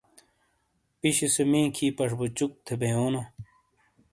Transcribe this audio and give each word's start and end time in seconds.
پِیشی 0.99 1.27
سے 1.33 1.43
مِی 1.51 1.61
کھِی 1.75 1.87
پَش 1.97 2.11
بو 2.17 2.25
چُک 2.37 2.51
تھے 2.65 2.73
بیونو۔ 2.79 3.21